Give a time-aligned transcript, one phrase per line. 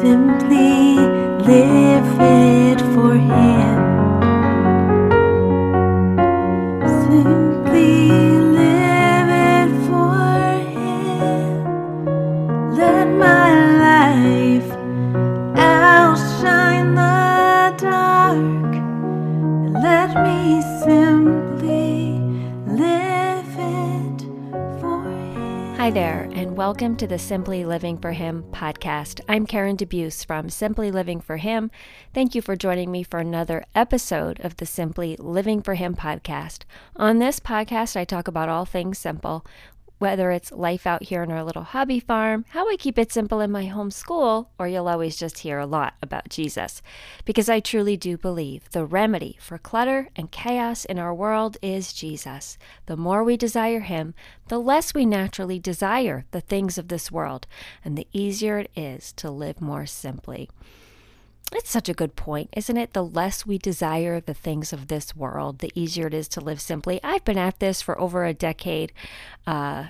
[0.00, 0.96] simply
[1.44, 2.29] live
[26.80, 29.20] welcome to the Simply Living for Him podcast.
[29.28, 31.70] I'm Karen DeBeus from Simply Living for Him.
[32.14, 36.60] Thank you for joining me for another episode of the Simply Living for Him podcast.
[36.96, 39.44] On this podcast, I talk about all things simple,
[40.00, 43.40] whether it's life out here in our little hobby farm, how I keep it simple
[43.40, 46.80] in my home school, or you'll always just hear a lot about Jesus.
[47.26, 51.92] Because I truly do believe the remedy for clutter and chaos in our world is
[51.92, 52.56] Jesus.
[52.86, 54.14] The more we desire Him,
[54.48, 57.46] the less we naturally desire the things of this world,
[57.84, 60.48] and the easier it is to live more simply.
[61.52, 62.92] It's such a good point, isn't it?
[62.92, 66.60] The less we desire the things of this world, the easier it is to live
[66.60, 67.00] simply.
[67.02, 68.92] I've been at this for over a decade,
[69.46, 69.86] uh,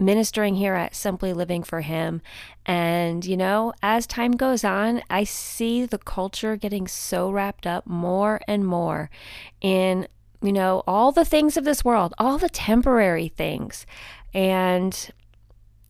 [0.00, 2.20] ministering here at Simply Living for Him.
[2.66, 7.86] And, you know, as time goes on, I see the culture getting so wrapped up
[7.86, 9.10] more and more
[9.60, 10.08] in,
[10.42, 13.86] you know, all the things of this world, all the temporary things.
[14.34, 15.10] And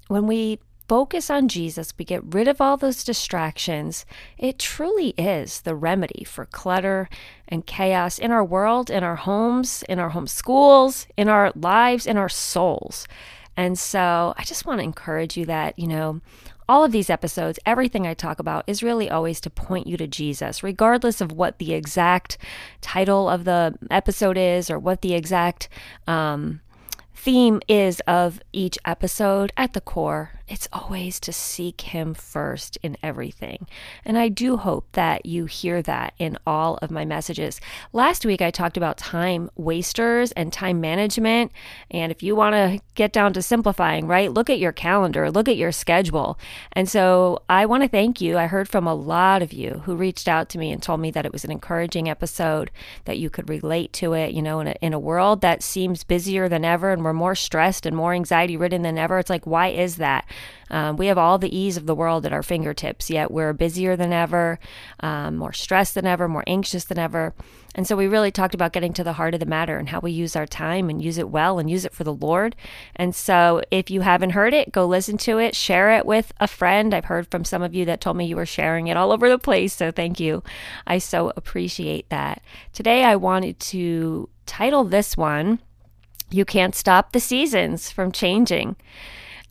[0.09, 4.07] when we focus on Jesus, we get rid of all those distractions,
[4.39, 7.09] it truly is the remedy for clutter
[7.47, 12.07] and chaos in our world, in our homes, in our home schools, in our lives,
[12.07, 13.07] in our souls.
[13.57, 16.21] And so I just want to encourage you that, you know,
[16.69, 20.07] all of these episodes, everything I talk about is really always to point you to
[20.07, 22.39] Jesus, regardless of what the exact
[22.81, 25.69] title of the episode is or what the exact
[26.07, 26.61] um,
[27.15, 29.51] theme is of each episode.
[29.57, 33.67] At the core, it's always to seek Him first in everything.
[34.05, 37.61] And I do hope that you hear that in all of my messages.
[37.93, 41.53] Last week, I talked about time wasters and time management.
[41.91, 45.49] And if you want to get down to simplifying, right, look at your calendar, look
[45.49, 46.39] at your schedule.
[46.73, 48.39] And so I want to thank you.
[48.39, 51.11] I heard from a lot of you who reached out to me and told me
[51.11, 52.71] that it was an encouraging episode,
[53.05, 54.33] that you could relate to it.
[54.33, 57.35] You know, in a, in a world that seems busier than ever and we're more
[57.35, 60.25] stressed and more anxiety ridden than ever, it's like, why is that?
[60.71, 63.97] Um, we have all the ease of the world at our fingertips, yet we're busier
[63.97, 64.59] than ever,
[65.01, 67.35] um, more stressed than ever, more anxious than ever.
[67.75, 70.01] And so we really talked about getting to the heart of the matter and how
[70.01, 72.57] we use our time and use it well and use it for the Lord.
[72.97, 76.49] And so if you haven't heard it, go listen to it, share it with a
[76.49, 76.93] friend.
[76.93, 79.29] I've heard from some of you that told me you were sharing it all over
[79.29, 79.75] the place.
[79.75, 80.43] So thank you.
[80.87, 82.43] I so appreciate that.
[82.73, 85.61] Today I wanted to title this one,
[86.31, 88.77] You Can't Stop the Seasons from Changing.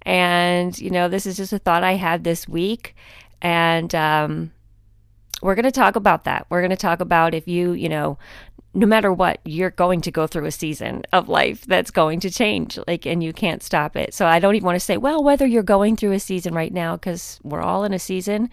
[0.07, 2.95] And, you know, this is just a thought I had this week.
[3.41, 4.51] And um,
[5.41, 6.47] we're going to talk about that.
[6.49, 8.17] We're going to talk about if you, you know,
[8.73, 12.29] no matter what, you're going to go through a season of life that's going to
[12.29, 14.13] change, like, and you can't stop it.
[14.13, 16.73] So I don't even want to say, well, whether you're going through a season right
[16.73, 18.49] now, because we're all in a season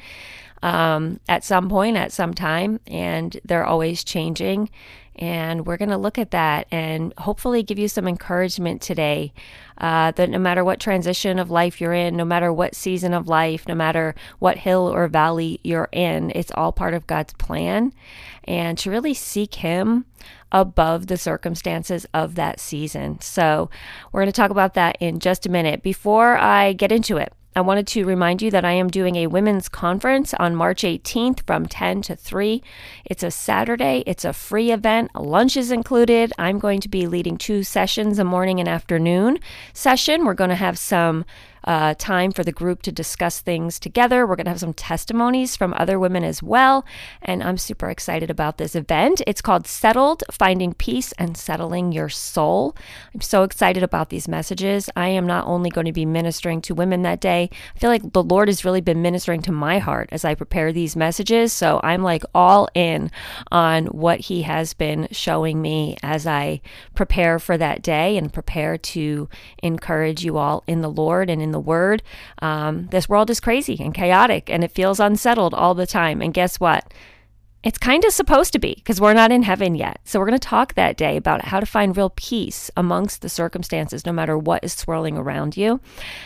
[0.63, 4.71] um, at some point, at some time, and they're always changing.
[5.17, 9.33] And we're going to look at that and hopefully give you some encouragement today
[9.79, 13.29] uh, that no matter what transition of life you're in, no matter what season of
[13.29, 17.93] life, no matter what hill or valley you're in, it's all part of God's plan.
[18.45, 20.05] And to really seek Him
[20.53, 23.21] above the circumstances of that season.
[23.21, 23.71] So,
[24.13, 25.83] we're going to talk about that in just a minute.
[25.83, 29.29] Before I get into it, I wanted to remind you that I am doing a
[29.29, 32.61] women's conference on March 18th from 10 to 3.
[33.05, 36.33] It's a Saturday, it's a free event, lunch is included.
[36.37, 39.39] I'm going to be leading two sessions, a morning and afternoon
[39.73, 40.25] session.
[40.25, 41.25] We're going to have some
[41.65, 44.27] uh, time for the group to discuss things together.
[44.27, 46.85] We're going to have some testimonies from other women as well.
[47.23, 49.23] And I'm super excited about this event.
[49.27, 52.77] It's called Settled Finding Peace and Settling Your Soul.
[53.15, 54.91] I'm so excited about these messages.
[54.97, 58.13] I am not only going to be ministering to women that day, I feel like
[58.13, 61.53] the Lord has really been ministering to my heart as I prepare these messages.
[61.53, 63.11] So I'm like all in
[63.51, 66.61] on what He has been showing me as I
[66.95, 69.29] prepare for that day and prepare to
[69.63, 72.03] encourage you all in the Lord and in the Word.
[72.43, 76.21] Um, this world is crazy and chaotic and it feels unsettled all the time.
[76.21, 76.93] And guess what?
[77.65, 79.99] It's kind of supposed to be because we're not in heaven yet.
[80.05, 83.31] So, we're going to talk that day about how to find real peace amongst the
[83.31, 85.81] circumstances, no matter what is swirling around you.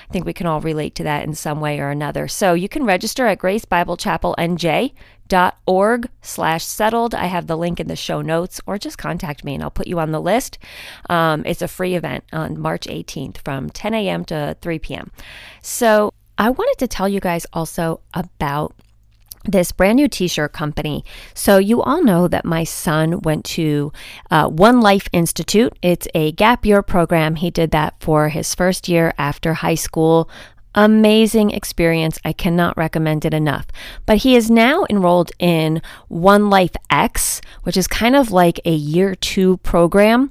[0.08, 2.26] I think we can all relate to that in some way or another.
[2.26, 4.93] So, you can register at Grace Bible Chapel NJ
[5.29, 9.44] dot org slash settled i have the link in the show notes or just contact
[9.44, 10.58] me and i'll put you on the list
[11.11, 15.11] um, it's a free event on march 18th from 10 a.m to 3 p.m
[15.61, 18.75] so i wanted to tell you guys also about
[19.48, 21.04] this brand new t-shirt company.
[21.34, 23.92] So you all know that my son went to
[24.30, 25.76] uh, One Life Institute.
[25.82, 27.36] It's a gap year program.
[27.36, 30.28] He did that for his first year after high school.
[30.74, 32.20] Amazing experience.
[32.24, 33.66] I cannot recommend it enough.
[34.06, 38.74] But he is now enrolled in One Life X, which is kind of like a
[38.74, 40.30] year two program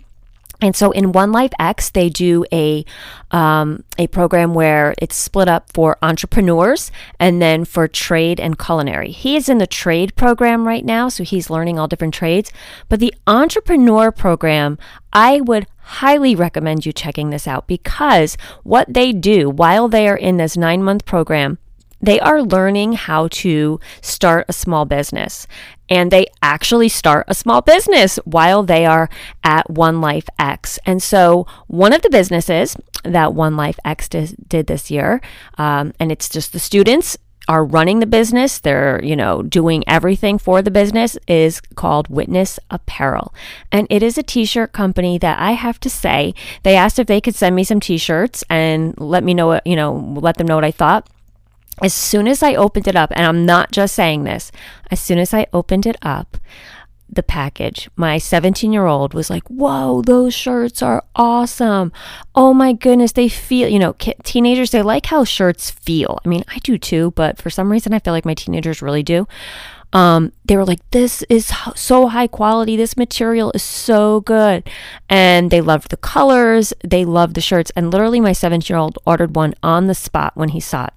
[0.60, 2.84] and so in One Life X, they do a
[3.30, 9.12] um, a program where it's split up for entrepreneurs and then for trade and culinary.
[9.12, 12.52] He is in the trade program right now, so he's learning all different trades.
[12.90, 14.80] But the entrepreneur program,
[15.14, 20.18] I would highly recommend you checking this out because what they do while they are
[20.18, 21.60] in this nine month program
[22.02, 25.48] they are learning how to start a small business.
[25.90, 29.10] And they actually start a small business while they are
[29.44, 30.80] at One Life X.
[30.86, 35.22] And so, one of the businesses that One Life X did this year,
[35.58, 37.18] um, and it's just the students
[37.48, 42.60] are running the business, they're, you know, doing everything for the business is called Witness
[42.70, 43.34] Apparel.
[43.72, 46.34] And it is a t-shirt company that I have to say,
[46.64, 49.78] they asked if they could send me some t-shirts and let me know what, you
[49.78, 51.08] know, let them know what I thought
[51.82, 54.52] as soon as I opened it up, and I'm not just saying this,
[54.90, 56.38] as soon as I opened it up,
[57.10, 61.92] the package, my 17 year old was like, Whoa, those shirts are awesome.
[62.36, 66.20] Oh my goodness, they feel, you know, teenagers, they like how shirts feel.
[66.26, 69.04] I mean, I do too, but for some reason, I feel like my teenagers really
[69.04, 69.26] do
[69.94, 72.76] um, they were like, This is so high quality.
[72.76, 74.70] This material is so good.
[75.10, 77.72] And they loved the colors, they loved the shirts.
[77.76, 80.94] And literally, my seven year old ordered one on the spot when he saw it.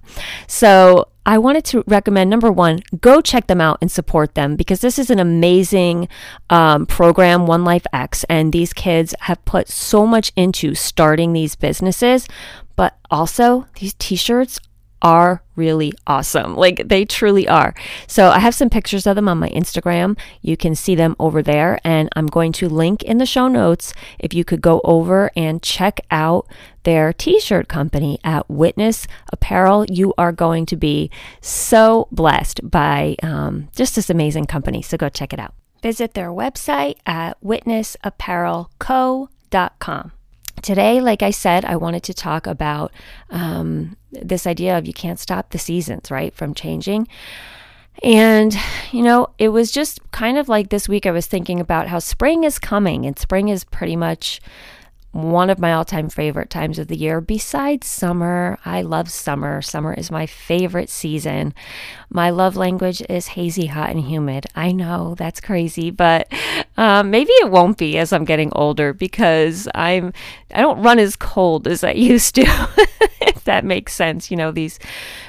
[0.47, 4.81] So I wanted to recommend number one, go check them out and support them because
[4.81, 6.07] this is an amazing
[6.49, 8.25] um, program, One Life X.
[8.25, 12.27] And these kids have put so much into starting these businesses.
[12.75, 14.59] But also, these t shirts
[15.01, 16.55] are really awesome.
[16.55, 17.73] Like they truly are.
[18.07, 20.17] So I have some pictures of them on my Instagram.
[20.41, 21.79] You can see them over there.
[21.83, 25.61] And I'm going to link in the show notes if you could go over and
[25.61, 26.47] check out
[26.83, 29.85] their t shirt company at Witness Apparel.
[29.85, 31.11] You are going to be
[31.41, 34.81] so blessed by um, just this amazing company.
[34.81, 35.53] So go check it out.
[35.81, 40.11] Visit their website at witnessapparelco.com.
[40.61, 42.91] Today, like I said, I wanted to talk about
[43.29, 47.07] um, this idea of you can't stop the seasons, right, from changing.
[48.03, 48.55] And,
[48.91, 51.99] you know, it was just kind of like this week I was thinking about how
[51.99, 54.41] spring is coming, and spring is pretty much
[55.11, 57.19] one of my all time favorite times of the year.
[57.19, 59.61] Besides summer, I love summer.
[59.61, 61.53] Summer is my favorite season.
[62.09, 64.45] My love language is hazy, hot, and humid.
[64.55, 66.31] I know that's crazy, but
[66.77, 70.13] um, maybe it won't be as I'm getting older because I'm
[70.53, 72.45] I don't run as cold as I used to.
[73.21, 74.79] if that makes sense, you know these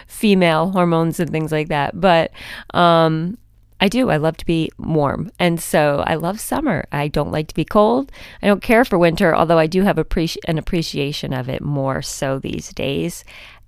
[0.06, 2.00] female hormones and things like that.
[2.00, 2.30] But
[2.72, 3.38] um,
[3.82, 4.10] I do.
[4.10, 5.32] I love to be warm.
[5.40, 6.84] And so I love summer.
[6.92, 8.12] I don't like to be cold.
[8.40, 12.00] I don't care for winter, although I do have appreci- an appreciation of it more
[12.00, 13.24] so these days.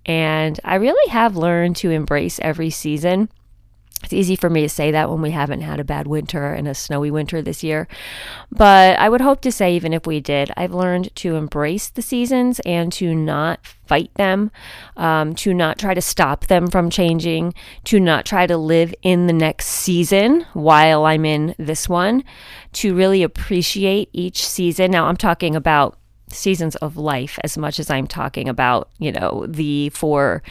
[0.07, 3.29] And I really have learned to embrace every season
[4.05, 6.69] it's easy for me to say that when we haven't had a bad winter and
[6.69, 7.89] a snowy winter this year.
[8.51, 12.03] But I would hope to say, even if we did, I've learned to embrace the
[12.03, 14.51] seasons and to not fight them,
[14.97, 17.55] um, to not try to stop them from changing,
[17.85, 22.25] to not try to live in the next season while I'm in this one,
[22.75, 24.91] to really appreciate each season.
[24.91, 29.47] Now, I'm talking about seasons of life as much as I'm talking about, you know,
[29.49, 30.43] the four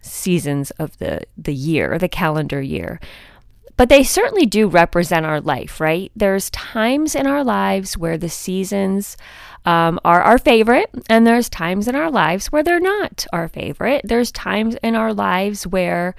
[0.00, 3.00] seasons of the the year, the calendar year.
[3.76, 6.12] But they certainly do represent our life, right?
[6.14, 9.16] There's times in our lives where the seasons
[9.64, 14.02] um, are our favorite, and there's times in our lives where they're not our favorite.
[14.04, 16.14] There's times in our lives where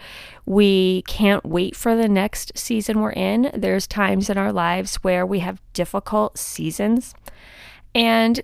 [0.47, 3.51] we can't wait for the next season we're in.
[3.53, 7.13] There's times in our lives where we have difficult seasons.
[7.93, 8.41] And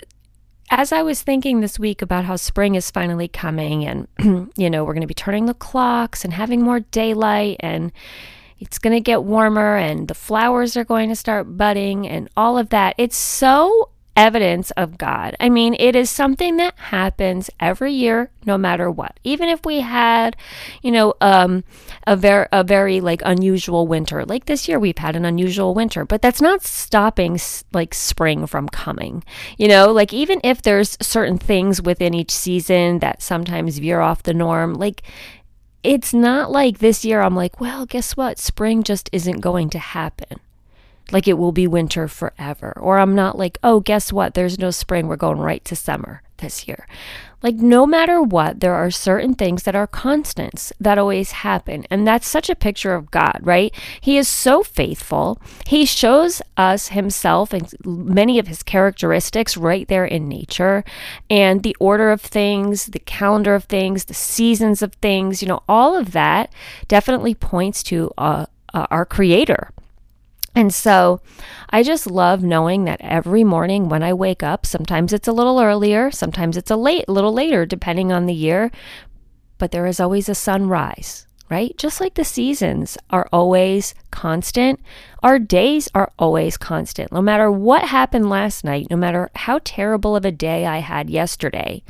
[0.70, 4.08] as I was thinking this week about how spring is finally coming and,
[4.58, 7.92] you know, we're going to be turning the clocks and having more daylight and
[8.60, 12.58] it's going to get warmer and the flowers are going to start budding and all
[12.58, 15.36] of that, it's so evidence of God.
[15.40, 19.20] I mean, it is something that happens every year, no matter what.
[19.24, 20.36] Even if we had,
[20.82, 21.64] you know, um,
[22.08, 26.04] a very a very like unusual winter, like this year we've had an unusual winter,
[26.04, 27.40] but that's not stopping
[27.72, 29.24] like spring from coming.
[29.58, 34.24] You know, like even if there's certain things within each season that sometimes veer off
[34.24, 35.04] the norm, like
[35.84, 38.40] it's not like this year I'm like, well, guess what?
[38.40, 40.40] Spring just isn't going to happen
[41.12, 42.74] like it will be winter forever.
[42.80, 44.34] Or I'm not like, oh, guess what?
[44.34, 45.08] There's no spring.
[45.08, 46.88] We're going right to summer this year.
[47.44, 51.86] Like, no matter what, there are certain things that are constants that always happen.
[51.92, 53.74] And that's such a picture of God, right?
[54.02, 55.40] He is so faithful.
[55.68, 60.84] He shows us himself and many of his characteristics right there in nature
[61.30, 65.62] and the order of things, the calendar of things, the seasons of things, you know,
[65.70, 66.52] all of that
[66.88, 69.70] definitely points to uh, uh, our creator.
[70.58, 71.22] And so
[71.70, 75.60] I just love knowing that every morning when I wake up, sometimes it's a little
[75.60, 78.72] earlier, sometimes it's a late, a little later, depending on the year,
[79.60, 81.78] but there is always a sunrise, right?
[81.78, 84.80] Just like the seasons are always constant,
[85.22, 87.12] our days are always constant.
[87.12, 91.08] No matter what happened last night, no matter how terrible of a day I had
[91.08, 91.84] yesterday,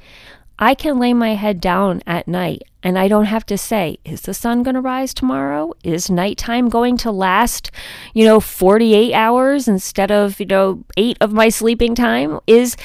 [0.60, 4.22] I can lay my head down at night and I don't have to say, is
[4.22, 5.74] the sun going to rise tomorrow?
[5.84, 7.70] Is nighttime going to last,
[8.14, 12.40] you know, 48 hours instead of, you know, eight of my sleeping time?
[12.48, 12.76] Is,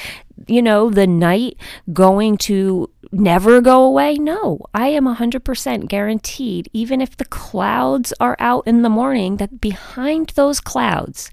[0.47, 1.57] you know, the night
[1.93, 4.15] going to never go away?
[4.15, 9.61] No, I am 100% guaranteed, even if the clouds are out in the morning, that
[9.61, 11.31] behind those clouds,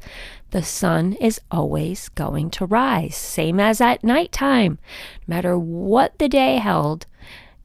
[0.50, 4.78] the sun is always going to rise, same as at nighttime.
[5.26, 7.06] No matter what the day held,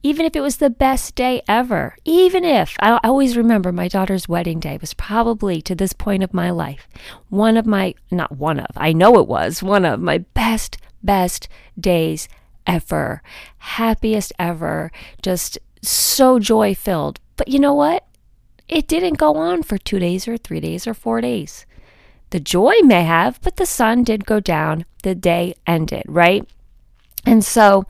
[0.04, 4.30] even if it was the best day ever, even if I always remember my daughter's
[4.30, 6.88] wedding day was probably to this point of my life
[7.30, 11.48] one of my, not one of, I know it was one of my best, best
[11.80, 12.30] days
[12.68, 13.24] ever,
[13.58, 14.92] happiest ever,
[15.24, 17.20] just so joy filled.
[17.36, 18.06] But you know what?
[18.68, 21.66] It didn't go on for two days or three days or four days.
[22.32, 24.86] The joy may have, but the sun did go down.
[25.04, 26.48] The day ended, right?
[27.26, 27.86] And so,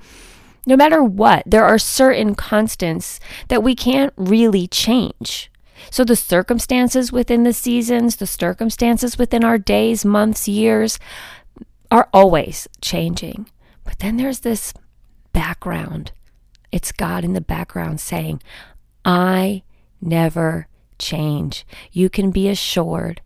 [0.66, 5.52] no matter what, there are certain constants that we can't really change.
[5.92, 11.00] So, the circumstances within the seasons, the circumstances within our days, months, years
[11.92, 13.50] are always changing.
[13.84, 14.74] But then there's this
[15.32, 16.12] background.
[16.72, 18.42] It's God in the background saying,
[19.04, 19.64] I
[20.02, 21.66] never change.
[21.92, 23.22] You can be assured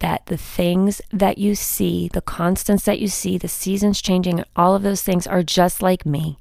[0.00, 4.74] that the things that you see, the constants that you see, the seasons changing, all
[4.74, 6.38] of those things are just like me,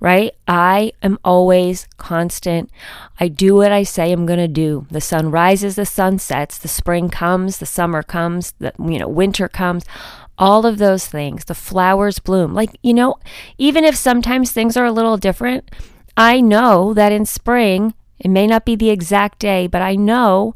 [0.00, 0.32] right?
[0.46, 2.70] I am always constant.
[3.18, 4.86] I do what I say I'm going to do.
[4.90, 9.08] The sun rises, the sun sets, the spring comes, the summer comes, the you know,
[9.08, 9.84] winter comes.
[10.36, 12.54] All of those things, the flowers bloom.
[12.54, 13.16] Like, you know,
[13.56, 15.70] even if sometimes things are a little different,
[16.16, 20.54] I know that in spring, it may not be the exact day, but I know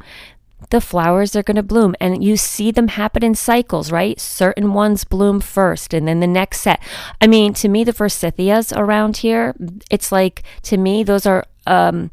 [0.71, 4.21] the flowers are going to bloom and you see them happen in cycles, right?
[4.21, 6.81] Certain ones bloom first and then the next set.
[7.21, 9.55] I mean, to me, the forsythias around here,
[9.91, 12.11] it's like, to me, those are um,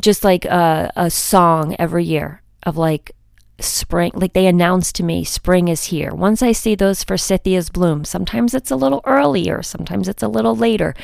[0.00, 3.12] just like a, a song every year of like
[3.60, 6.14] spring like they announce to me spring is here.
[6.14, 10.54] Once i see those forsythias bloom sometimes it's a little earlier sometimes it's a little
[10.56, 10.94] later.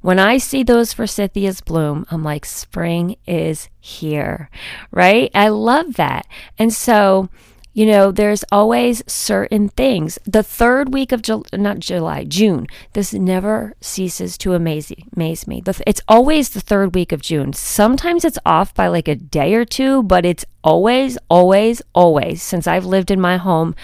[0.00, 4.50] When i see those forsythias bloom i'm like spring is here
[4.90, 5.30] right?
[5.34, 6.26] I love that.
[6.58, 7.28] And so
[7.74, 10.16] you know, there's always certain things.
[10.24, 15.60] The third week of July, not July, June, this never ceases to amaze, amaze me.
[15.84, 17.52] It's always the third week of June.
[17.52, 22.68] Sometimes it's off by like a day or two, but it's always, always, always, since
[22.68, 23.74] I've lived in my home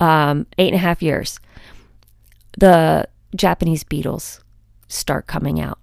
[0.00, 1.38] um, eight and a half years,
[2.58, 4.42] the Japanese beetles
[4.88, 5.78] start coming out.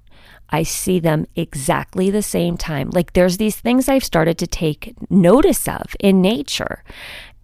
[0.50, 2.92] I see them exactly the same time.
[2.92, 6.84] Like there's these things I've started to take notice of in nature.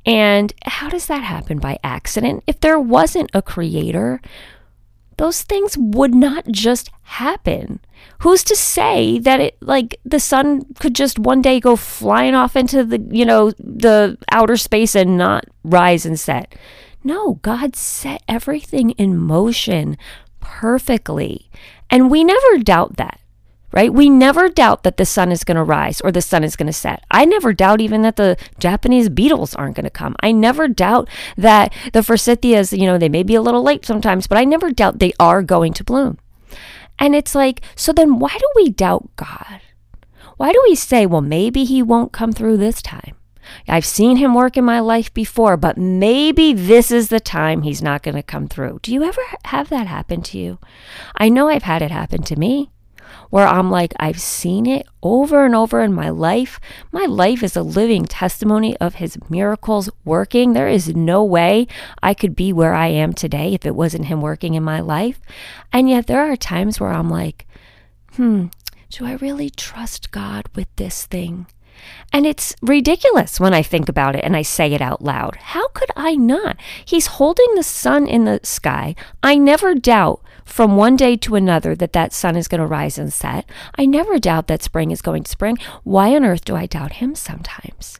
[0.05, 2.43] And how does that happen by accident?
[2.47, 4.21] If there wasn't a creator,
[5.17, 7.81] those things would not just happen.
[8.19, 12.55] Who's to say that it like the sun could just one day go flying off
[12.55, 16.55] into the, you know, the outer space and not rise and set?
[17.03, 19.97] No, God set everything in motion
[20.39, 21.49] perfectly.
[21.89, 23.18] And we never doubt that
[23.71, 23.93] right?
[23.93, 26.67] We never doubt that the sun is going to rise or the sun is going
[26.67, 27.03] to set.
[27.11, 30.15] I never doubt even that the Japanese beetles aren't going to come.
[30.21, 34.27] I never doubt that the forsythias, you know, they may be a little late sometimes,
[34.27, 36.17] but I never doubt they are going to bloom.
[36.97, 39.61] And it's like, so then why do we doubt God?
[40.37, 43.15] Why do we say, well, maybe he won't come through this time?
[43.67, 47.81] I've seen him work in my life before, but maybe this is the time he's
[47.81, 48.79] not going to come through.
[48.81, 50.59] Do you ever have that happen to you?
[51.15, 52.69] I know I've had it happen to me
[53.29, 56.59] where I'm like, I've seen it over and over in my life.
[56.91, 60.53] My life is a living testimony of his miracles working.
[60.53, 61.67] There is no way
[62.01, 65.19] I could be where I am today if it wasn't him working in my life.
[65.71, 67.47] And yet there are times where I'm like,
[68.13, 68.47] hmm,
[68.89, 71.45] do I really trust God with this thing?
[72.11, 75.35] And it's ridiculous when I think about it and I say it out loud.
[75.35, 76.57] How could I not?
[76.83, 78.95] He's holding the sun in the sky.
[79.21, 82.97] I never doubt from one day to another that that sun is going to rise
[82.97, 83.47] and set.
[83.75, 85.57] I never doubt that spring is going to spring.
[85.83, 87.99] Why on earth do I doubt him sometimes?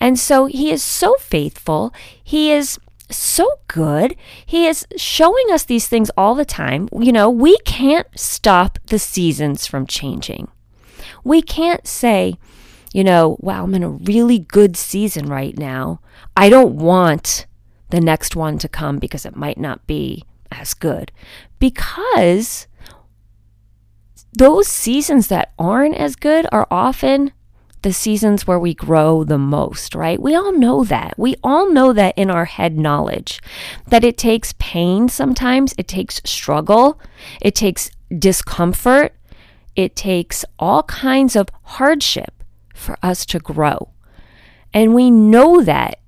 [0.00, 1.92] And so he is so faithful.
[2.22, 2.78] He is
[3.10, 4.16] so good.
[4.46, 6.88] He is showing us these things all the time.
[6.98, 10.48] You know, we can't stop the seasons from changing.
[11.22, 12.38] We can't say,
[12.94, 16.00] you know, wow, I'm in a really good season right now.
[16.36, 17.44] I don't want
[17.90, 21.10] the next one to come because it might not be as good.
[21.58, 22.68] Because
[24.32, 27.32] those seasons that aren't as good are often
[27.82, 30.22] the seasons where we grow the most, right?
[30.22, 31.18] We all know that.
[31.18, 33.42] We all know that in our head knowledge
[33.88, 37.00] that it takes pain sometimes, it takes struggle,
[37.42, 39.16] it takes discomfort,
[39.74, 42.43] it takes all kinds of hardship
[42.74, 43.90] for us to grow.
[44.74, 46.00] And we know that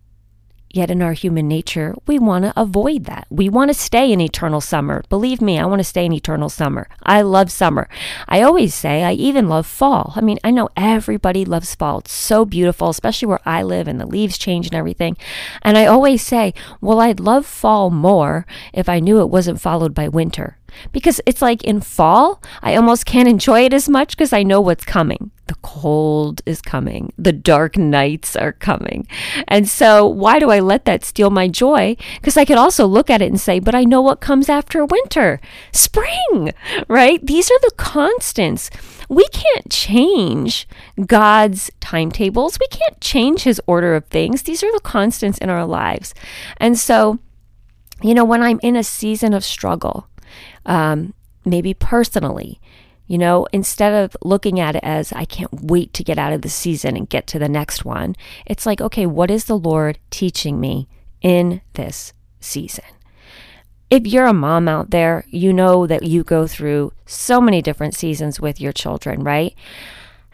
[0.76, 3.26] Yet in our human nature, we want to avoid that.
[3.30, 5.02] We want to stay in eternal summer.
[5.08, 6.87] Believe me, I want to stay in eternal summer.
[7.02, 7.88] I love summer.
[8.28, 10.12] I always say I even love fall.
[10.16, 12.00] I mean, I know everybody loves fall.
[12.00, 15.16] It's so beautiful, especially where I live and the leaves change and everything.
[15.62, 18.44] And I always say, well, I'd love fall more
[18.75, 20.58] if I knew it wasn't followed by winter
[20.92, 24.61] because it's like in fall, I almost can't enjoy it as much because I know
[24.61, 25.30] what's coming.
[25.47, 29.06] The cold is coming, the dark nights are coming.
[29.47, 31.97] And so, why do I let that steal my joy?
[32.16, 34.85] Because I could also look at it and say, but I know what comes after
[34.85, 35.40] winter
[35.73, 36.52] spring,
[36.88, 37.25] right?
[37.25, 38.71] These are the constants.
[39.09, 40.66] We can't change
[41.06, 44.42] God's timetables, we can't change His order of things.
[44.42, 46.12] These are the constants in our lives.
[46.56, 47.21] And so,
[48.02, 50.09] you know, when I'm in a season of struggle,
[50.66, 52.61] um, maybe personally.
[53.06, 56.42] You know, instead of looking at it as I can't wait to get out of
[56.42, 59.99] the season and get to the next one, it's like, okay, what is the Lord
[60.11, 60.88] teaching me
[61.23, 62.85] in this season?
[63.88, 67.94] If you're a mom out there, you know that you go through so many different
[67.94, 69.54] seasons with your children, right?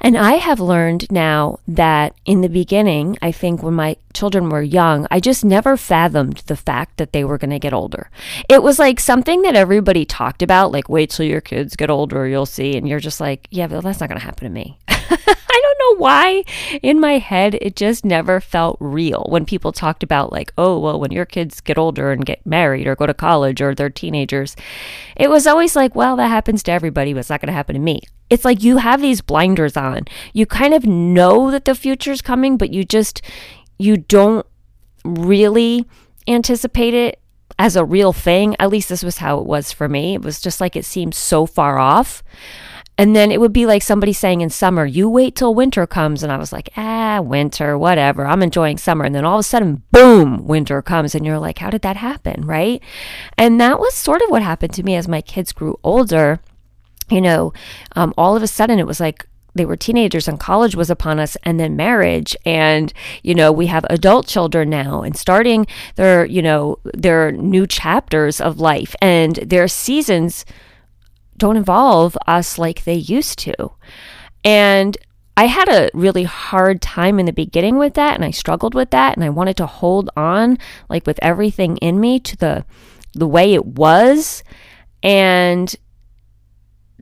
[0.04, 4.60] And I have learned now that in the beginning, I think when my children were
[4.60, 8.10] young, I just never fathomed the fact that they were going to get older.
[8.48, 12.26] It was like something that everybody talked about, like, wait till your kids get older,
[12.26, 12.76] you'll see.
[12.76, 14.76] And you're just like, yeah, but that's not going to happen to me.
[15.52, 16.44] I don't know why
[16.82, 20.98] in my head it just never felt real when people talked about, like, oh, well,
[20.98, 24.56] when your kids get older and get married or go to college or they're teenagers.
[25.16, 27.74] It was always like, well, that happens to everybody, but it's not going to happen
[27.74, 28.00] to me.
[28.30, 30.06] It's like you have these blinders on.
[30.32, 33.20] You kind of know that the future's coming, but you just,
[33.78, 34.46] you don't
[35.04, 35.86] really
[36.26, 37.20] anticipate it
[37.58, 38.56] as a real thing.
[38.58, 40.14] At least this was how it was for me.
[40.14, 42.22] It was just like it seemed so far off.
[43.02, 46.22] And then it would be like somebody saying in summer, you wait till winter comes.
[46.22, 48.24] And I was like, ah, winter, whatever.
[48.24, 49.04] I'm enjoying summer.
[49.04, 51.12] And then all of a sudden, boom, winter comes.
[51.12, 52.46] And you're like, how did that happen?
[52.46, 52.80] Right.
[53.36, 56.38] And that was sort of what happened to me as my kids grew older
[57.10, 57.52] you know,
[57.96, 61.18] um, all of a sudden it was like they were teenagers and college was upon
[61.18, 66.24] us and then marriage and you know we have adult children now and starting their
[66.24, 70.46] you know their new chapters of life and their seasons
[71.42, 73.72] don't involve us like they used to.
[74.44, 74.96] And
[75.36, 78.90] I had a really hard time in the beginning with that and I struggled with
[78.90, 80.56] that and I wanted to hold on
[80.88, 82.64] like with everything in me to the
[83.14, 84.44] the way it was.
[85.02, 85.74] And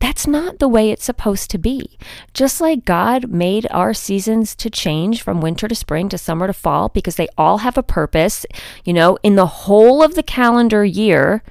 [0.00, 1.98] that's not the way it's supposed to be.
[2.32, 6.52] Just like God made our seasons to change from winter to spring to summer to
[6.54, 8.46] fall because they all have a purpose,
[8.84, 11.42] you know, in the whole of the calendar year,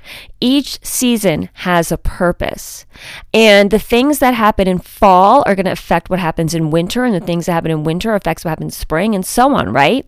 [0.41, 2.85] each season has a purpose.
[3.33, 7.05] And the things that happen in fall are going to affect what happens in winter,
[7.05, 9.71] and the things that happen in winter affects what happens in spring, and so on,
[9.71, 10.07] right?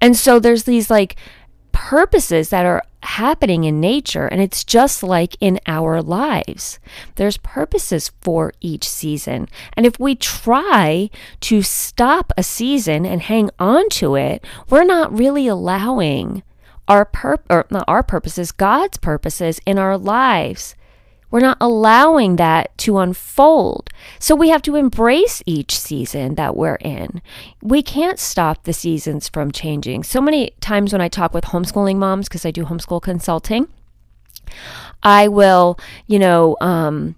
[0.00, 1.16] And so there's these like
[1.74, 6.78] purposes that are happening in nature, and it's just like in our lives.
[7.16, 9.48] There's purposes for each season.
[9.76, 11.10] And if we try
[11.40, 16.44] to stop a season and hang on to it, we're not really allowing
[16.86, 20.76] our pur- or not our purposes, God's purposes in our lives
[21.34, 23.90] we're not allowing that to unfold.
[24.20, 27.20] So we have to embrace each season that we're in.
[27.60, 30.04] We can't stop the seasons from changing.
[30.04, 33.66] So many times when I talk with homeschooling moms, because I do homeschool consulting,
[35.02, 37.16] I will, you know, um,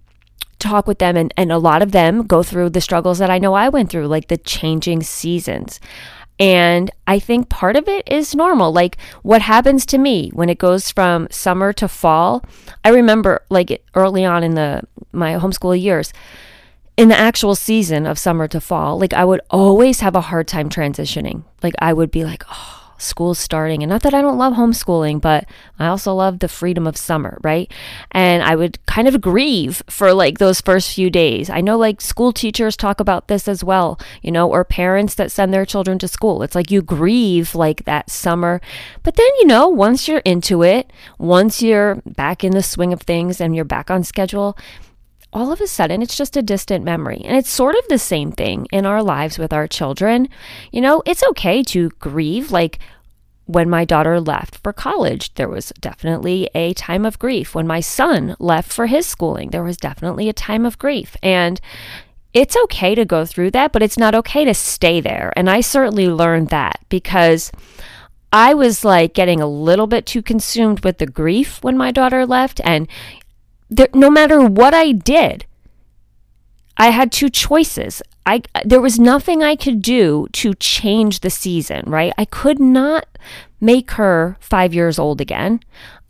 [0.59, 3.37] talk with them and, and a lot of them go through the struggles that I
[3.37, 5.79] know I went through, like the changing seasons.
[6.39, 8.73] And I think part of it is normal.
[8.73, 12.45] Like what happens to me when it goes from summer to fall.
[12.85, 16.13] I remember like early on in the my homeschool years,
[16.97, 20.49] in the actual season of summer to fall, like I would always have a hard
[20.49, 21.45] time transitioning.
[21.63, 23.83] Like I would be like, oh, school's starting.
[23.83, 25.47] And not that I don't love homeschooling, but
[25.79, 27.71] I also love the freedom of summer, right?
[28.11, 31.51] And I would kind of grieve for like those first few days.
[31.51, 35.33] I know like school teachers talk about this as well, you know, or parents that
[35.33, 36.43] send their children to school.
[36.43, 38.61] It's like you grieve like that summer.
[39.03, 43.03] But then, you know, once you're into it, once you're back in the swing of
[43.03, 44.57] things and you're back on schedule,
[45.37, 47.21] all of a sudden it's just a distant memory.
[47.23, 50.29] And it's sort of the same thing in our lives with our children.
[50.73, 52.51] You know, it's okay to grieve.
[52.51, 52.79] Like
[53.45, 57.55] when my daughter left for college, there was definitely a time of grief.
[57.55, 61.19] When my son left for his schooling, there was definitely a time of grief.
[61.23, 61.61] And
[62.33, 65.35] it's okay to go through that, but it's not okay to stay there.
[65.37, 67.53] And I certainly learned that because
[68.33, 72.25] I was like getting a little bit too consumed with the grief when my daughter
[72.25, 72.61] left.
[72.65, 72.89] And
[73.69, 75.47] there, no matter what I did,
[76.77, 78.03] I had two choices.
[78.27, 82.13] I there was nothing I could do to change the season, right?
[82.19, 83.07] I could not
[83.61, 85.61] make her 5 years old again.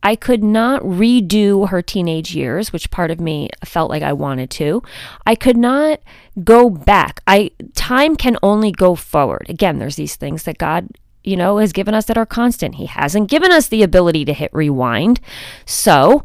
[0.03, 4.51] I could not redo her teenage years, which part of me felt like I wanted
[4.51, 4.83] to.
[5.27, 6.01] I could not
[6.45, 7.23] go back.
[7.27, 9.47] I time can only go forward.
[9.49, 10.89] Again, there's these things that God
[11.27, 12.77] you know, has given us that are constant.
[12.77, 15.21] He hasn't given us the ability to hit rewind.
[15.67, 16.25] So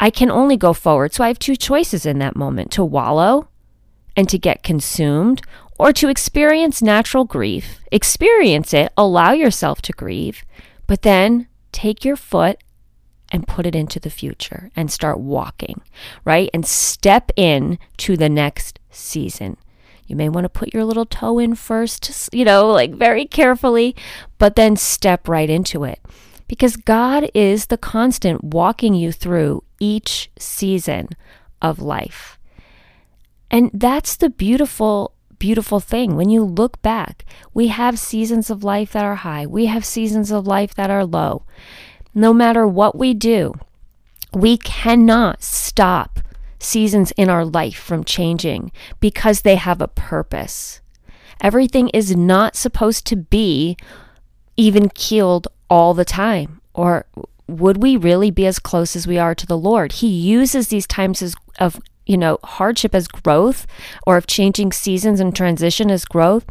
[0.00, 1.12] I can only go forward.
[1.12, 3.48] So I have two choices in that moment to wallow
[4.16, 5.42] and to get consumed
[5.78, 7.80] or to experience natural grief.
[7.92, 10.42] Experience it, allow yourself to grieve,
[10.86, 12.58] but then take your foot
[13.30, 15.82] and put it into the future and start walking,
[16.24, 16.50] right?
[16.52, 19.56] And step in to the next season.
[20.06, 23.94] You may want to put your little toe in first, you know, like very carefully,
[24.38, 26.00] but then step right into it
[26.48, 31.08] because God is the constant walking you through each season
[31.60, 32.38] of life.
[33.50, 36.14] And that's the beautiful, beautiful thing.
[36.14, 40.30] When you look back, we have seasons of life that are high, we have seasons
[40.30, 41.42] of life that are low.
[42.14, 43.54] No matter what we do,
[44.32, 46.20] we cannot stop
[46.60, 50.80] seasons in our life from changing because they have a purpose.
[51.40, 53.76] Everything is not supposed to be
[54.56, 56.60] even keeled all the time?
[56.74, 57.06] Or
[57.58, 59.92] would we really be as close as we are to the Lord?
[59.92, 63.66] He uses these times as, of you know hardship as growth
[64.06, 66.44] or of changing seasons and transition as growth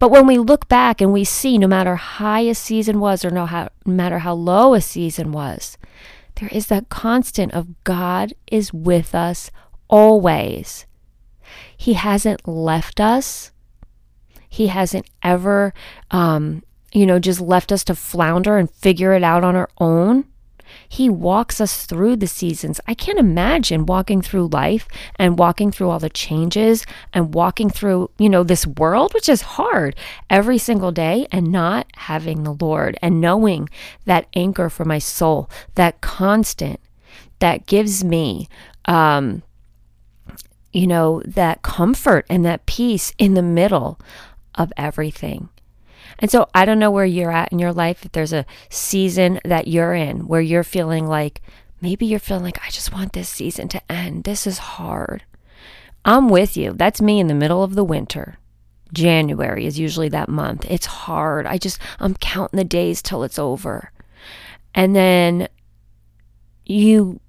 [0.00, 3.24] but when we look back and we see no matter how high a season was
[3.24, 5.78] or no, how, no matter how low a season was
[6.34, 9.50] there is that constant of god is with us
[9.88, 10.84] always
[11.74, 13.52] he hasn't left us
[14.48, 15.72] he hasn't ever
[16.10, 20.24] um, you know, just left us to flounder and figure it out on our own.
[20.88, 22.80] He walks us through the seasons.
[22.86, 28.10] I can't imagine walking through life and walking through all the changes and walking through,
[28.18, 29.94] you know, this world, which is hard
[30.30, 33.68] every single day, and not having the Lord and knowing
[34.06, 36.80] that anchor for my soul, that constant
[37.40, 38.48] that gives me,
[38.86, 39.42] um,
[40.72, 44.00] you know, that comfort and that peace in the middle
[44.54, 45.48] of everything.
[46.18, 49.40] And so I don't know where you're at in your life, if there's a season
[49.44, 51.40] that you're in where you're feeling like
[51.80, 54.24] maybe you're feeling like, I just want this season to end.
[54.24, 55.24] This is hard.
[56.04, 56.72] I'm with you.
[56.72, 58.38] That's me in the middle of the winter.
[58.92, 60.64] January is usually that month.
[60.68, 61.46] It's hard.
[61.46, 63.92] I just, I'm counting the days till it's over.
[64.74, 65.48] And then
[66.64, 67.20] you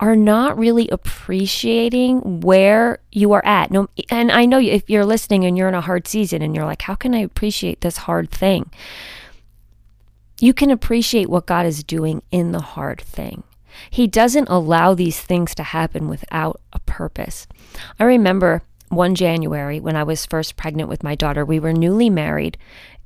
[0.00, 3.70] are not really appreciating where you are at.
[3.70, 6.64] No, and I know if you're listening and you're in a hard season and you're
[6.64, 8.70] like, how can I appreciate this hard thing?
[10.40, 13.44] You can appreciate what God is doing in the hard thing.
[13.90, 17.46] He doesn't allow these things to happen without a purpose.
[17.98, 22.10] I remember one January when I was first pregnant with my daughter, we were newly
[22.10, 22.58] married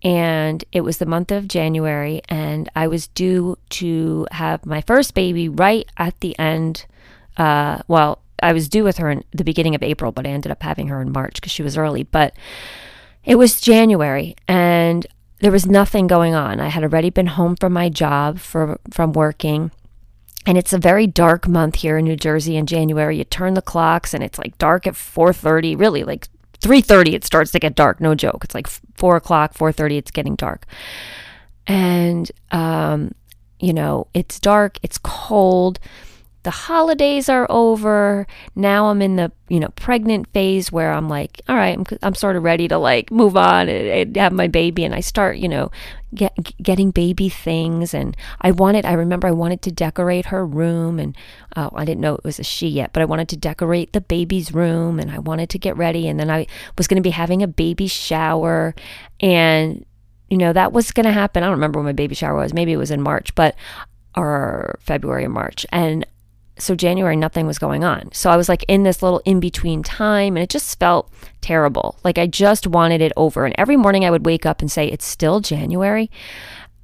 [0.03, 5.15] and it was the month of January, and I was due to have my first
[5.15, 6.87] baby right at the end.
[7.37, 10.53] Uh, well, I was due with her in the beginning of April, but I ended
[10.53, 12.05] up having her in March because she was early.
[12.05, 12.35] But
[13.25, 15.07] it was January, and
[15.41, 16.61] there was nothing going on.
[16.61, 19.71] I had already been home from my job for from working.
[20.47, 23.19] And it's a very dark month here in New Jersey in January.
[23.19, 26.29] You turn the clocks and it's like dark at 4:30, really like
[26.61, 28.01] 3.30 it starts to get dark.
[28.01, 28.45] No joke.
[28.45, 30.67] It's like 4 o'clock 4.30 it's getting dark.
[31.67, 33.13] And um,
[33.61, 35.79] you know it's dark it's cold
[36.49, 38.27] the holidays are over.
[38.57, 42.15] Now i'm in the you know pregnant phase where i'm like all right i'm, I'm
[42.15, 44.83] sort of ready to like move on and, and have my baby.
[44.83, 45.71] And i start you know
[46.15, 46.33] get,
[46.63, 47.93] getting baby things.
[47.93, 50.99] And i wanted i remember i wanted to decorate her room.
[50.99, 51.15] And
[51.55, 54.01] uh, i didn't know it was a she yet but i wanted to decorate the
[54.01, 54.99] baby's room.
[54.99, 56.09] And i wanted to get ready.
[56.09, 56.47] And then i
[56.79, 58.75] was going to be having a baby shower.
[59.21, 59.85] And
[60.31, 61.43] you know, that was going to happen.
[61.43, 62.55] I don't remember when my baby shower was.
[62.55, 63.55] Maybe it was in March, but
[64.17, 65.65] or February or March.
[65.73, 66.07] And
[66.59, 68.11] so January, nothing was going on.
[68.13, 71.99] So I was like in this little in between time and it just felt terrible.
[72.05, 73.45] Like I just wanted it over.
[73.45, 76.11] And every morning I would wake up and say, It's still January.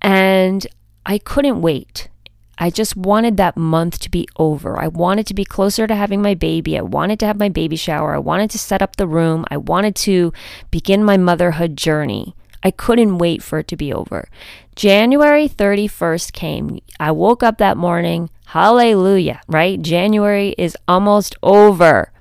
[0.00, 0.66] And
[1.06, 2.08] I couldn't wait.
[2.56, 4.78] I just wanted that month to be over.
[4.78, 6.78] I wanted to be closer to having my baby.
[6.78, 8.14] I wanted to have my baby shower.
[8.14, 9.44] I wanted to set up the room.
[9.50, 10.32] I wanted to
[10.70, 12.36] begin my motherhood journey.
[12.62, 14.28] I couldn't wait for it to be over.
[14.76, 16.80] January 31st came.
[16.98, 18.30] I woke up that morning.
[18.54, 19.82] Hallelujah, right?
[19.82, 22.12] January is almost over.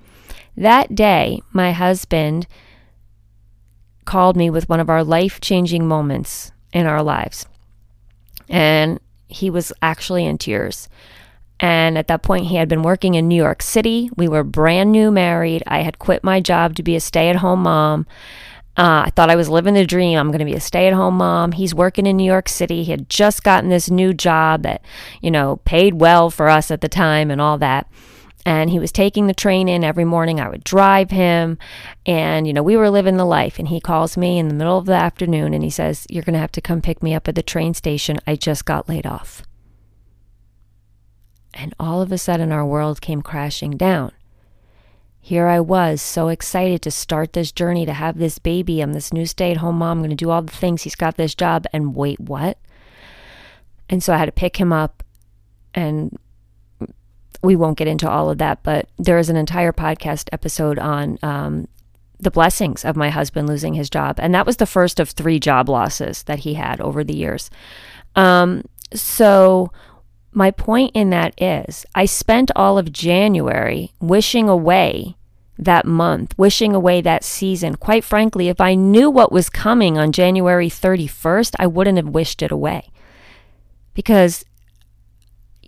[0.58, 2.48] That day, my husband
[4.06, 7.46] called me with one of our life changing moments in our lives.
[8.50, 10.90] And he was actually in tears.
[11.60, 14.10] And at that point, he had been working in New York City.
[14.18, 15.62] We were brand new married.
[15.68, 18.08] I had quit my job to be a stay at home mom.
[18.76, 20.18] Uh, I thought I was living the dream.
[20.18, 21.52] I'm going to be a stay at home mom.
[21.52, 22.84] He's working in New York City.
[22.84, 24.84] He had just gotten this new job that,
[25.22, 27.88] you know, paid well for us at the time and all that.
[28.48, 30.40] And he was taking the train in every morning.
[30.40, 31.60] I would drive him.
[32.06, 33.60] And, you know, we were living the life.
[33.60, 36.34] And he calls me in the middle of the afternoon and he says, You're going
[36.34, 38.18] to have to come pick me up at the train station.
[38.26, 39.44] I just got laid off.
[41.54, 44.12] And all of a sudden, our world came crashing down
[45.26, 48.82] here I was, so excited to start this journey, to have this baby.
[48.82, 50.00] I'm this new stay at home mom.
[50.00, 50.82] I'm going to do all the things.
[50.82, 51.66] He's got this job.
[51.72, 52.58] And wait, what?
[53.88, 55.02] And so I had to pick him up.
[55.74, 56.20] And
[57.42, 61.18] we won't get into all of that, but there is an entire podcast episode on
[61.24, 61.70] um,
[62.20, 64.20] the blessings of my husband losing his job.
[64.20, 67.50] And that was the first of three job losses that he had over the years.
[68.18, 69.72] Um, so
[70.36, 75.16] my point in that is, I spent all of January wishing away
[75.58, 77.76] that month, wishing away that season.
[77.76, 82.42] Quite frankly, if I knew what was coming on January 31st, I wouldn't have wished
[82.42, 82.90] it away.
[83.94, 84.44] Because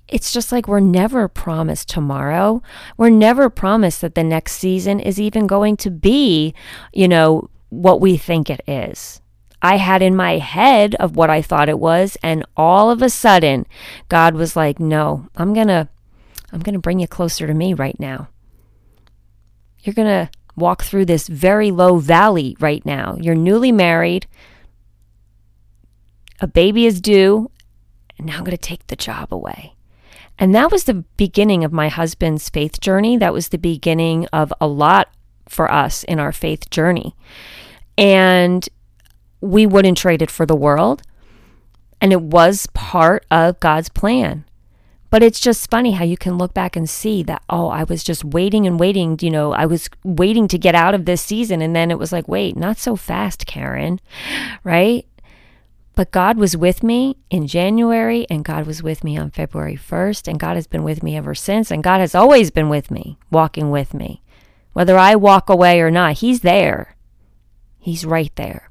[0.07, 2.61] it's just like we're never promised tomorrow.
[2.97, 6.53] We're never promised that the next season is even going to be,
[6.93, 9.21] you know, what we think it is.
[9.65, 13.09] I had in my head of what I thought it was and all of a
[13.09, 13.65] sudden
[14.09, 15.89] God was like, "No, I'm going to
[16.51, 18.29] I'm going to bring you closer to me right now.
[19.81, 23.17] You're going to walk through this very low valley right now.
[23.19, 24.27] You're newly married.
[26.39, 27.49] A baby is due,
[28.17, 29.73] and now I'm going to take the job away."
[30.37, 33.17] And that was the beginning of my husband's faith journey.
[33.17, 35.09] That was the beginning of a lot
[35.47, 37.15] for us in our faith journey.
[37.97, 38.67] And
[39.45, 41.01] we wouldn't trade it for the world.
[42.01, 44.45] And it was part of God's plan.
[45.09, 48.03] But it's just funny how you can look back and see that, oh, I was
[48.03, 49.17] just waiting and waiting.
[49.21, 51.61] You know, I was waiting to get out of this season.
[51.61, 54.01] And then it was like, wait, not so fast, Karen,
[54.63, 55.05] right?
[55.95, 60.27] But God was with me in January, and God was with me on February 1st,
[60.27, 61.71] and God has been with me ever since.
[61.71, 64.21] And God has always been with me, walking with me.
[64.73, 66.97] Whether I walk away or not, He's there.
[67.79, 68.69] He's right there.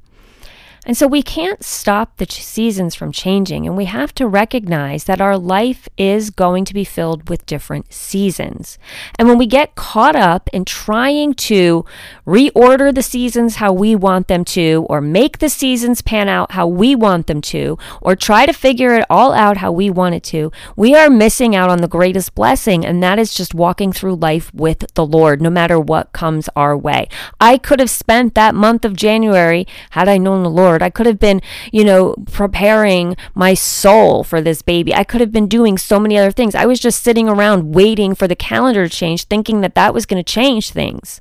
[0.87, 5.21] And so we can't stop the seasons from changing, and we have to recognize that
[5.21, 8.79] our life is going to be filled with different seasons.
[9.19, 11.87] And when we get caught up in trying to
[12.27, 16.67] reorder the seasons how we want them to, or make the seasons pan out how
[16.67, 20.23] we want them to, or try to figure it all out how we want it
[20.25, 24.17] to, we are missing out on the greatest blessing, and that is just walking through
[24.17, 27.09] life with the Lord, no matter what comes our way.
[27.41, 31.07] I could have spent that month of January had I known the Lord I could
[31.07, 31.41] have been,
[31.73, 34.95] you know, preparing my soul for this baby.
[34.95, 36.55] I could have been doing so many other things.
[36.55, 40.07] I was just sitting around waiting for the calendar to change, thinking that that was
[40.07, 41.21] going to change things.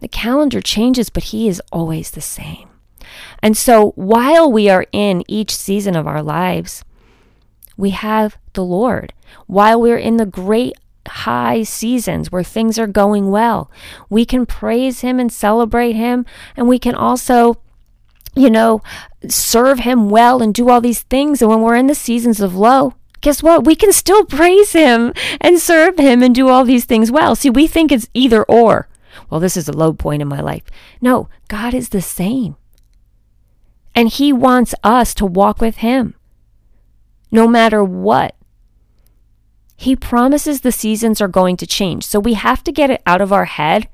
[0.00, 2.68] The calendar changes, but He is always the same.
[3.42, 6.84] And so while we are in each season of our lives,
[7.76, 9.12] we have the Lord.
[9.46, 10.74] While we're in the great
[11.06, 13.70] high seasons where things are going well.
[14.08, 17.60] We can praise Him and celebrate Him, and we can also,
[18.34, 18.82] you know,
[19.28, 21.40] serve Him well and do all these things.
[21.40, 23.64] And when we're in the seasons of low, guess what?
[23.64, 27.36] We can still praise Him and serve Him and do all these things well.
[27.36, 28.88] See, we think it's either or.
[29.30, 30.64] Well, this is a low point in my life.
[31.00, 32.56] No, God is the same.
[33.94, 36.14] And He wants us to walk with Him
[37.34, 38.36] no matter what.
[39.76, 42.04] He promises the seasons are going to change.
[42.04, 43.88] So we have to get it out of our head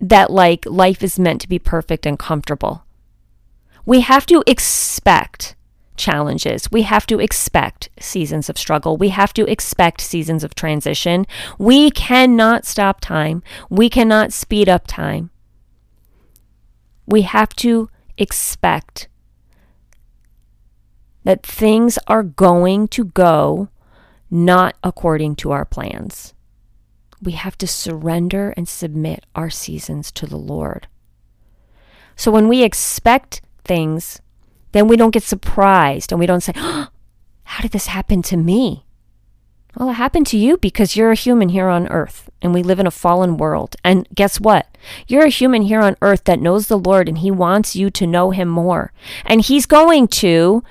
[0.00, 2.84] that like life is meant to be perfect and comfortable.
[3.84, 5.56] We have to expect
[5.96, 6.70] challenges.
[6.70, 8.96] We have to expect seasons of struggle.
[8.96, 11.26] We have to expect seasons of transition.
[11.58, 13.42] We cannot stop time.
[13.68, 15.30] We cannot speed up time.
[17.06, 19.08] We have to expect
[21.24, 23.68] that things are going to go
[24.32, 26.32] not according to our plans.
[27.20, 30.88] We have to surrender and submit our seasons to the Lord.
[32.16, 34.20] So when we expect things,
[34.72, 36.88] then we don't get surprised and we don't say, oh,
[37.44, 38.86] How did this happen to me?
[39.76, 42.80] Well, it happened to you because you're a human here on earth and we live
[42.80, 43.76] in a fallen world.
[43.84, 44.66] And guess what?
[45.06, 48.06] You're a human here on earth that knows the Lord and He wants you to
[48.06, 48.92] know Him more.
[49.26, 50.64] And He's going to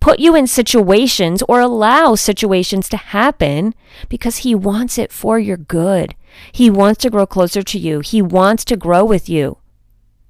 [0.00, 3.74] put you in situations or allow situations to happen
[4.08, 6.14] because He wants it for your good.
[6.52, 9.58] He wants to grow closer to you, He wants to grow with you,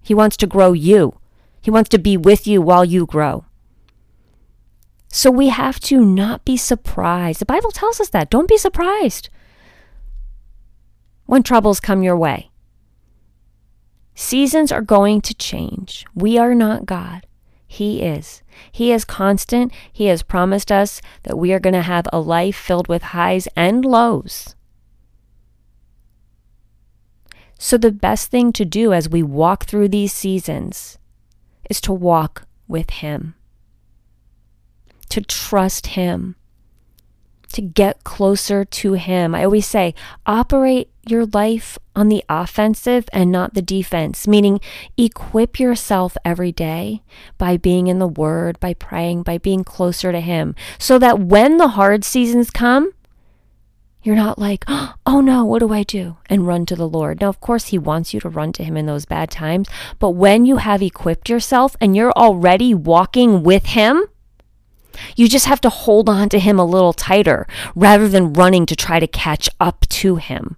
[0.00, 1.18] He wants to grow you,
[1.60, 3.44] He wants to be with you while you grow.
[5.10, 7.40] So we have to not be surprised.
[7.40, 8.30] The Bible tells us that.
[8.30, 9.30] Don't be surprised
[11.24, 12.50] when troubles come your way.
[14.14, 16.04] Seasons are going to change.
[16.14, 17.27] We are not God.
[17.68, 18.42] He is.
[18.72, 19.72] He is constant.
[19.92, 23.46] He has promised us that we are going to have a life filled with highs
[23.54, 24.56] and lows.
[27.60, 30.98] So, the best thing to do as we walk through these seasons
[31.68, 33.34] is to walk with Him
[35.08, 36.36] to trust Him,
[37.52, 39.34] to get closer to Him.
[39.34, 39.94] I always say,
[40.26, 44.60] operate your life on the offensive and not the defense, meaning
[44.96, 47.02] equip yourself every day
[47.36, 51.58] by being in the Word, by praying, by being closer to Him, so that when
[51.58, 52.92] the hard seasons come,
[54.02, 54.64] you're not like,
[55.06, 56.16] oh no, what do I do?
[56.26, 57.20] And run to the Lord.
[57.20, 59.68] Now, of course, He wants you to run to Him in those bad times.
[59.98, 64.06] But when you have equipped yourself and you're already walking with Him,
[65.16, 68.76] you just have to hold on to him a little tighter rather than running to
[68.76, 70.56] try to catch up to him.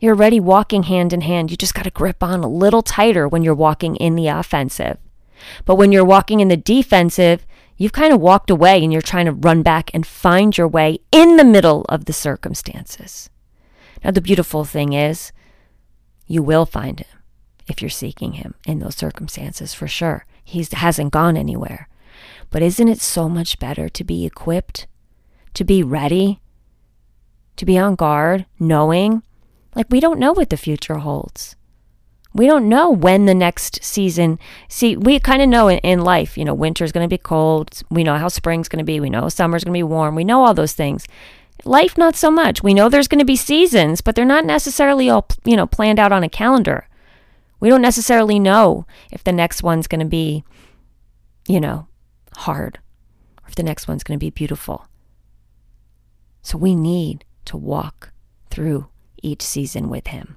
[0.00, 1.50] You're already walking hand in hand.
[1.50, 4.98] You just got to grip on a little tighter when you're walking in the offensive.
[5.64, 7.44] But when you're walking in the defensive,
[7.76, 10.98] you've kind of walked away and you're trying to run back and find your way
[11.10, 13.30] in the middle of the circumstances.
[14.04, 15.32] Now, the beautiful thing is,
[16.26, 17.18] you will find him
[17.66, 20.26] if you're seeking him in those circumstances for sure.
[20.44, 21.88] He hasn't gone anywhere.
[22.50, 24.86] But isn't it so much better to be equipped,
[25.54, 26.40] to be ready,
[27.56, 29.22] to be on guard, knowing?
[29.74, 31.56] Like, we don't know what the future holds.
[32.34, 34.38] We don't know when the next season.
[34.68, 37.82] See, we kind of know in, in life, you know, winter's going to be cold.
[37.90, 39.00] We know how spring's going to be.
[39.00, 40.14] We know summer's going to be warm.
[40.14, 41.06] We know all those things.
[41.64, 42.62] Life, not so much.
[42.62, 45.98] We know there's going to be seasons, but they're not necessarily all, you know, planned
[45.98, 46.86] out on a calendar.
[47.60, 50.44] We don't necessarily know if the next one's going to be,
[51.48, 51.88] you know,
[52.36, 52.78] hard
[53.42, 54.86] or if the next one's going to be beautiful.
[56.42, 58.12] So we need to walk
[58.50, 58.88] through
[59.22, 60.36] each season with Him.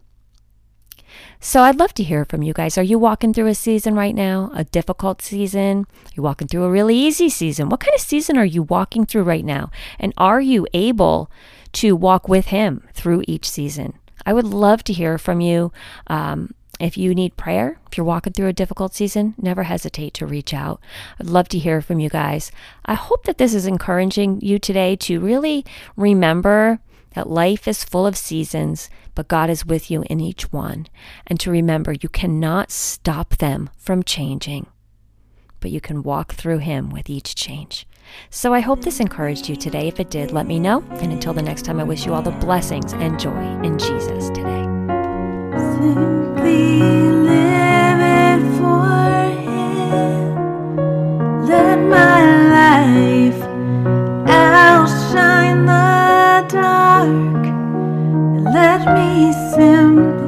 [1.39, 2.78] So I'd love to hear from you guys.
[2.78, 4.52] Are you walking through a season right now?
[4.54, 5.86] A difficult season?
[6.15, 7.70] You walking through a really easy season?
[7.70, 9.72] What kind of season are you walking through right now?
[10.00, 11.32] And are you able
[11.74, 13.94] to walk with Him through each season?
[14.26, 15.72] I would love to hear from you.
[16.08, 20.26] Um, if you need prayer, if you're walking through a difficult season, never hesitate to
[20.26, 20.82] reach out.
[21.20, 22.52] I'd love to hear from you guys.
[22.86, 25.63] I hope that this is encouraging you today to really
[25.96, 26.80] remember
[27.13, 30.88] that life is full of seasons, but God is with you in each one.
[31.28, 34.67] And to remember, you cannot stop them from changing,
[35.60, 37.88] but you can walk through Him with each change.
[38.30, 39.88] So I hope this encouraged you today.
[39.88, 40.84] If it did, let me know.
[41.00, 44.30] And until the next time, I wish you all the blessings and joy in Jesus
[44.30, 44.65] today.
[45.58, 48.86] Simply living for
[49.41, 50.36] Him.
[51.45, 53.11] Let my life
[58.44, 60.21] Let me simp.